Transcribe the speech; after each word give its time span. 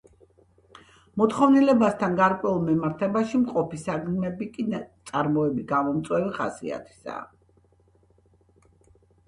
მოთხოვნილებასთან 1.21 2.15
გარკვეულ 2.19 2.57
მიმართებაში 2.69 3.41
მყოფი 3.43 3.81
საგნები 3.83 4.49
კი 4.57 4.67
ნაწარმოები 4.71 5.69
გამომწვევი 5.75 6.35
ხასიათისაა. 6.41 7.23